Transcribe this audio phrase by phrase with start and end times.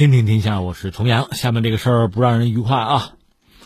[0.00, 1.34] 听听天下，我是重阳。
[1.34, 3.12] 下面这个事儿不让人愉快啊。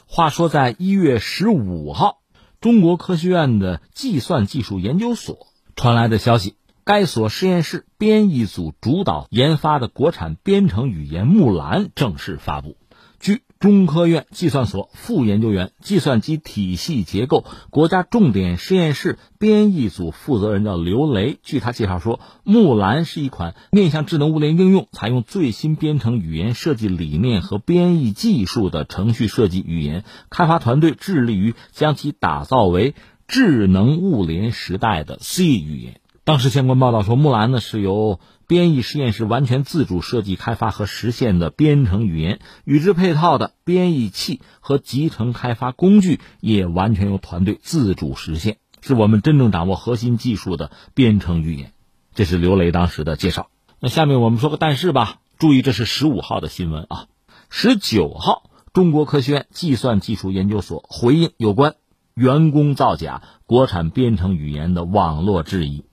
[0.05, 2.19] 话说，在一月十五号，
[2.61, 12.77] 中国科学院的计算技术研究所传来的消息，该所实验室编译组主导研发的国产编程语言木兰正式发布。
[13.21, 21.39] 据中科院计算所副研究员、计算机体系结构国家重点实验室编译组负责人叫刘雷。
[21.43, 30.05] 据他介绍说，木兰是一款面向智能物联应用、采用最新编程语言设计理念和编译技术的程序设计语言。
[30.29, 32.95] 开发团队致力于将其打造为
[33.27, 36.03] 智能物联时代的 C 语言。
[36.25, 38.19] 当时相关报道说，木兰呢是由。
[38.47, 51.73] 编译实验室完全自主设计、开发和实现的编程语言，与之配套的编译器和集成开发工具也完全由团队自主实现，是我们真正掌握核心技术的编程语言。
[52.15, 53.49] 这是刘雷当时的介绍。
[53.81, 57.07] 那下面我们说个但是吧，注意这是十五号的新闻啊。
[57.49, 61.77] 十九号，中国科学院计算技术研究所回应有关
[62.13, 65.87] 员工造假国产编程语言的网络质疑。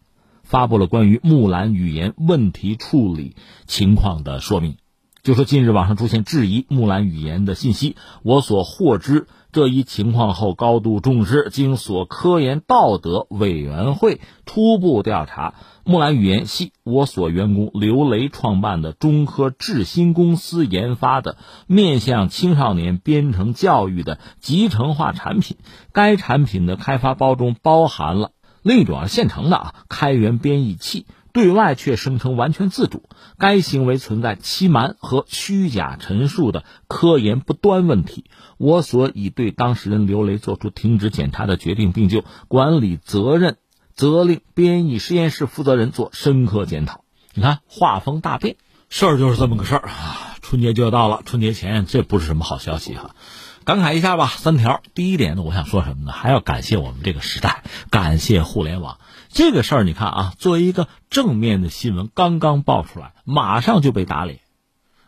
[0.51, 4.75] 发布了关于木兰语言问题处理情况的说明，
[5.23, 15.53] 就说近日网上出现质疑木兰语言的信息，我所获知这一情况后高度重视，经所科研道德委员会初步调查，
[15.85, 25.55] 木兰语言系我所员工刘雷创办的中科智新公司研发的面向青少年编程教育的集成化产品，
[25.93, 28.31] 该产品的开发包中包含了。
[28.63, 33.03] 另一种啊，现成的啊，开源编译器，对外却声称完全自主，
[33.37, 38.25] 该行为存在欺瞒和虚假陈述的科研不端问题。
[38.57, 43.57] 我所已对当事人刘雷作出停止检查的决定，并就管理责任
[43.95, 47.03] 责令编译实验室负责人做深刻检讨。
[47.33, 48.57] 你看，画风大变，
[48.89, 50.37] 事儿就是这么个事儿啊！
[50.41, 53.15] 春节就要到了，春节前这不是什么好消息哈。
[53.63, 54.81] 感慨一下吧，三条。
[54.95, 56.11] 第一点呢，我想说什么呢？
[56.11, 58.97] 还要感谢我们这个时代，感谢互联网。
[59.29, 64.39] 这个事儿，你看啊，作为一个正面的新闻，刚刚爆出来，马上就被打脸。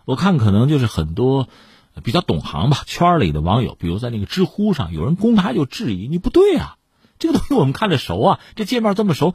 [0.06, 1.50] 我看可能就是很多
[2.04, 6.78] 比较懂行吧，圈里的网友，比如在那个知乎上，有人公开就质疑：你不对啊，
[7.18, 9.34] 这个东西我们看着熟啊，这界面这么熟，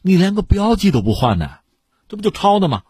[0.00, 1.50] 你连个标记都不换呢，
[2.08, 2.82] 这不就抄的吗？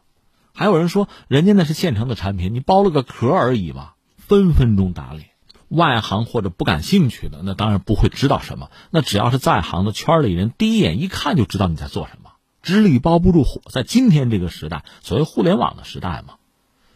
[0.53, 5.31] 还有人说，人家那是现成的产品，你包了个壳而已嘛，分分钟打脸。
[5.75, 8.71] 外行或者不感兴趣的，那当然不会知道什么。
[8.91, 12.31] 那只要是在行的圈里人，第一眼一看就知道你在做什么。
[12.63, 16.37] 纸里包不住火，在今天这个时代，所谓互联网的时代嘛，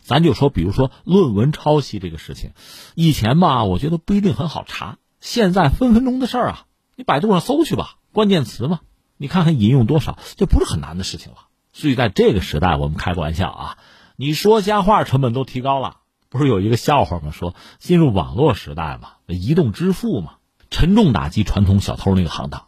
[0.00, 2.52] 咱就说，比如说论文抄袭这个事情，
[2.94, 6.64] 以前吧，我觉得不一定很好查，现在分分钟的事儿啊，
[6.96, 8.80] 你百度上搜去吧，关键词嘛，
[9.18, 11.38] 你看看引用多少，就不是很难的事情了。
[11.74, 13.78] 所以在这个时代，我们开个玩笑啊，
[14.16, 15.98] 你说瞎话成本都提高了。
[16.30, 17.30] 不是有一个笑话吗？
[17.32, 20.34] 说进入网络时代嘛，移动支付嘛，
[20.70, 22.66] 沉重打击传统小偷那个行当。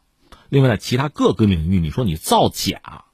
[0.48, 3.04] 另外，在其他各个领域，你说你造假，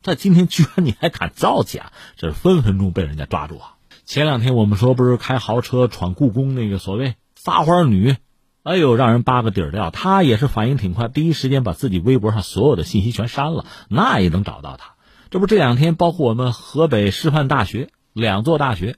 [0.00, 3.74] 在今天居然你还敢造假，这是分分钟被人家抓住啊！
[4.04, 8.16] 前两天我们说不是开豪车闯故宫那个所谓撒花女，
[8.62, 9.90] 哎呦，让人扒个底儿掉。
[9.90, 14.94] 她也是反应挺快，第一时间把自己微博上所有的信息全删了，那也能找到她。
[15.30, 18.96] 这不这两天，包括我们河北师范大学两座大学。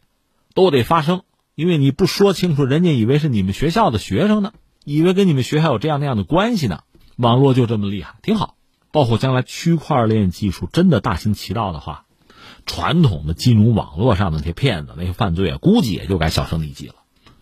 [0.55, 1.23] 都得发声，
[1.55, 4.53] 因为你不说清楚，人家以为是你们学校的学生呢，
[4.85, 6.81] 以为跟你们学校有这样那样的关系呢。
[7.17, 8.57] 网络就这么厉害，挺好。
[8.91, 12.07] 包括将来区块链技术真的大行其道的话，
[12.67, 16.95] 传统的金融网络上的那些骗子、那些犯罪啊，估计也就该销声匿迹了。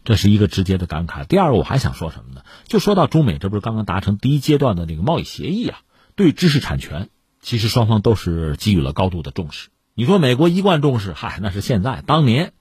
[0.04, 1.24] 这是一个直接的感慨。
[1.26, 2.42] 第二个，我还想说什么呢？
[2.66, 5.80] 就说到中美，这不是刚刚达成第一阶段的那个贸易协议啊？
[6.16, 7.08] 对知识产权，
[7.40, 9.68] 其实双方都是给予了高度的重视。
[9.94, 12.52] 你说美国一贯重视，嗨，那是现在，当年。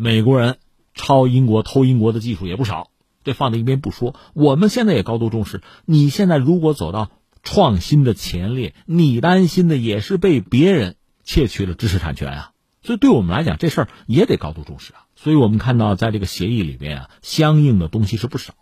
[0.00, 0.58] 美国人
[0.94, 2.90] 抄英国、偷英国的技术也不少，
[3.24, 4.14] 这放在一边不说。
[4.32, 5.60] 我们现在也高度重视。
[5.86, 7.10] 你现在如果走到
[7.42, 10.94] 创新的前列，你担心的也是被别人
[11.24, 12.52] 窃取了知识产权啊。
[12.80, 15.00] 所以对我们来讲，这事儿也得高度重视啊。
[15.16, 18.54] 所以我们看到，在这个协议里边啊，相应的东西是不少。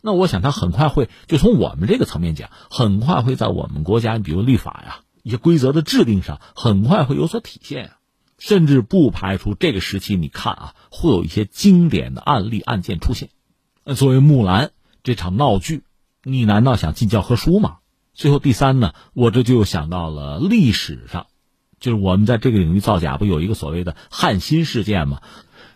[0.00, 7.96] 那我想，他很快会就从我们这个层面讲，很快会在我们国家，比如立法呀、一些规则的制定上，很快会有所体现啊。
[8.38, 13.30] 甚至不排除这个时期，你看啊，会有一些经典的案例案件出现。
[13.82, 14.72] 那作为木兰
[15.02, 15.84] 这场闹剧，
[16.22, 17.78] 你难道想进教科书吗？
[18.12, 21.28] 最后第三呢，我这就想到了历史上，
[21.80, 25.22] 就是我们在这个领域造假，不有一个所谓的汉芯事件吗？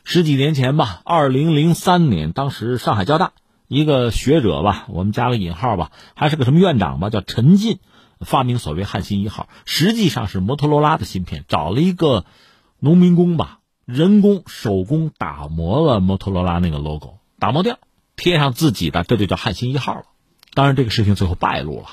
[0.04, 3.32] 十几年前吧，二零零三年，当时上海交大
[3.68, 7.78] 一个学者吧，我们加个引号吧，还是个什么院长吧，叫陈进，
[8.20, 12.26] 发明所谓汉芯一号，实际上是摩托罗拉的芯片，找了一个。
[12.82, 17.78] 农民工吧，人工手工打磨了摩托罗拉那个 logo，打磨掉，
[18.16, 20.04] 贴上自己的，这就叫汉芯一号了。
[20.54, 21.88] 当然，这个事情最后败露了，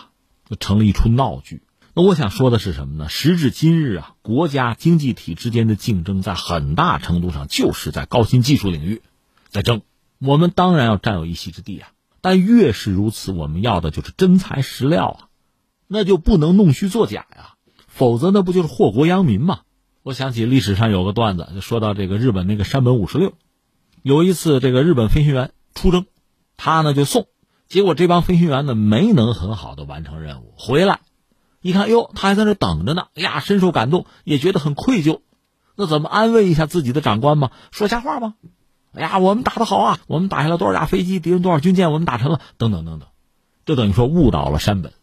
[0.50, 1.62] 就成了一出闹剧。
[1.94, 3.10] 那我想说的是什么呢？
[3.10, 9.02] 时至今日啊，国家经济体之间的竞争，在很大程度上就是在高新技术领域
[9.50, 9.82] 在争。
[10.20, 11.90] 我们当然要占有一席之地啊，
[12.22, 15.20] 但越是如此，我们要的就是真材实料啊，
[15.88, 17.56] 那就不能弄虚作假呀，
[17.88, 19.60] 否则那不就是祸国殃民吗？
[20.08, 23.34] 我想起历史上有个段子，就说到这个日本那个山本五十六，
[24.04, 26.06] 有一次这个日本飞行员出征，
[26.56, 27.28] 他呢就送，
[27.68, 31.02] 结果这帮飞行员呢没能很好的完成任务，回来。
[31.60, 33.08] 一看，哟，他还在那等着呢。
[33.16, 35.20] 哎呀，深受感动，也觉得很愧疚。
[35.76, 37.52] 那怎么安慰一下自己的长官嘛？
[37.72, 38.36] 说瞎话吗？
[38.94, 43.10] 哎呀，我们打的好啊，我们打下了多少架飞机，敌人多少军舰，我们打沉了，等等等等。
[43.66, 44.94] 这等于说误导了山本。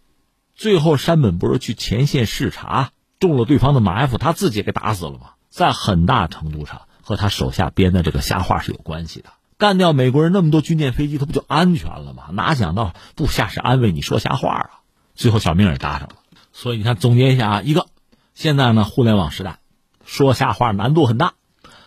[0.55, 2.93] 最后，山本不是去前线视察，
[3.25, 5.31] 中了对方的埋伏，他自己给打死了吗？
[5.49, 9.31] 在很大程度上和他手下编的这个瞎话是有关系的。
[9.57, 12.25] 干掉美国人那么多军舰飞机，他不就安全了吗？
[12.33, 14.71] 哪想到部下是安慰你说瞎话啊？
[15.15, 16.17] 最后小命也搭上了。
[16.53, 17.87] 所以你看，总结一下啊，一个，
[18.35, 19.59] 现在呢，互联网时代，
[20.05, 21.33] 说瞎话难度很大，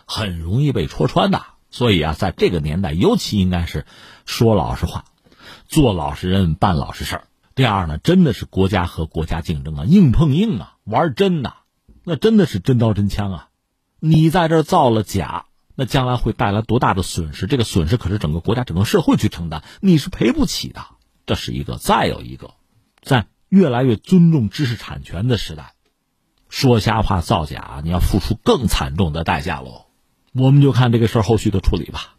[0.06, 1.42] 很容易被戳穿的。
[1.70, 3.86] 所以啊，在这个年代，尤其应该是
[4.24, 5.04] 说老实话，
[5.68, 7.24] 做老实人，办老实事儿。
[7.58, 11.54] 第二呢，真的是国家和国家竞争啊，硬碰硬啊，玩真的，
[12.04, 13.48] 那真的是真刀真枪啊。
[13.98, 17.48] 你在这造了假，那将来会带来多大的损失？
[17.48, 20.86] 这个损失可是整个国家、整个社会去承担，你是赔不起的。
[21.26, 22.52] 这是一个，再有一个，
[23.02, 23.26] 在。
[23.48, 25.72] 越来越尊重知识产权的时代，
[26.50, 29.86] 说瞎话造假，你要付出更惨重的代价喽。
[30.34, 32.17] 我们就看这个事儿后续的处理吧。